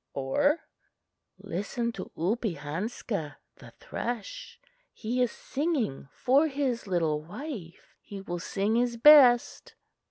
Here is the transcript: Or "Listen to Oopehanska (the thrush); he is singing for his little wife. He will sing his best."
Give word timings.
Or 0.15 0.61
"Listen 1.37 1.91
to 1.91 2.09
Oopehanska 2.17 3.35
(the 3.57 3.69
thrush); 3.79 4.59
he 4.91 5.21
is 5.21 5.31
singing 5.31 6.09
for 6.11 6.47
his 6.47 6.87
little 6.87 7.21
wife. 7.21 7.95
He 8.01 8.19
will 8.19 8.39
sing 8.39 8.77
his 8.77 8.97
best." 8.97 9.75